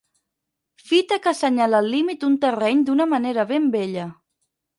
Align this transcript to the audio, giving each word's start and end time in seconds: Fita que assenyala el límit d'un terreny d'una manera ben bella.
Fita 0.91 1.19
que 1.25 1.29
assenyala 1.31 1.81
el 1.83 1.89
límit 1.97 2.25
d'un 2.25 2.39
terreny 2.47 2.81
d'una 2.89 3.09
manera 3.13 3.47
ben 3.53 3.71
bella. 3.79 4.09